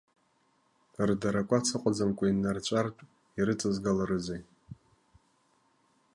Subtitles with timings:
[1.07, 3.01] Рдаракәац ыҟаӡамкәа иннарҵәартә
[3.37, 4.41] ирыҵазгаларызеи?